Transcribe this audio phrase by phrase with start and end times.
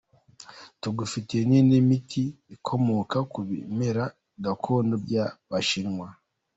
[0.81, 2.23] Tugufitiye n’indi miti
[2.55, 4.03] ikomoka Ku bimera
[4.45, 6.07] gakondo by’abashinwa.